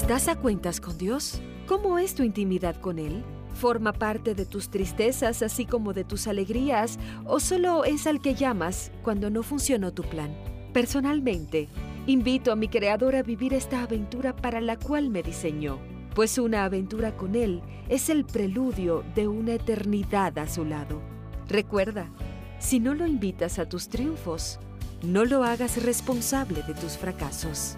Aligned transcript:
¿Estás 0.00 0.28
a 0.28 0.34
cuentas 0.34 0.80
con 0.80 0.96
Dios? 0.96 1.42
¿Cómo 1.66 1.98
es 1.98 2.14
tu 2.14 2.22
intimidad 2.22 2.74
con 2.80 2.98
Él? 2.98 3.22
¿Forma 3.52 3.92
parte 3.92 4.34
de 4.34 4.46
tus 4.46 4.70
tristezas 4.70 5.42
así 5.42 5.66
como 5.66 5.92
de 5.92 6.04
tus 6.04 6.26
alegrías 6.26 6.98
o 7.26 7.38
solo 7.38 7.84
es 7.84 8.06
al 8.06 8.22
que 8.22 8.34
llamas 8.34 8.92
cuando 9.02 9.28
no 9.28 9.42
funcionó 9.42 9.92
tu 9.92 10.02
plan? 10.02 10.34
Personalmente, 10.72 11.68
invito 12.06 12.50
a 12.50 12.56
mi 12.56 12.68
Creador 12.68 13.14
a 13.14 13.22
vivir 13.22 13.52
esta 13.52 13.82
aventura 13.82 14.34
para 14.34 14.62
la 14.62 14.78
cual 14.78 15.10
me 15.10 15.22
diseñó, 15.22 15.78
pues 16.14 16.38
una 16.38 16.64
aventura 16.64 17.14
con 17.14 17.36
Él 17.36 17.60
es 17.90 18.08
el 18.08 18.24
preludio 18.24 19.04
de 19.14 19.28
una 19.28 19.52
eternidad 19.52 20.38
a 20.38 20.48
su 20.48 20.64
lado. 20.64 21.02
Recuerda, 21.46 22.08
si 22.58 22.80
no 22.80 22.94
lo 22.94 23.06
invitas 23.06 23.58
a 23.58 23.68
tus 23.68 23.90
triunfos, 23.90 24.60
no 25.02 25.26
lo 25.26 25.44
hagas 25.44 25.84
responsable 25.84 26.62
de 26.62 26.72
tus 26.72 26.96
fracasos. 26.96 27.76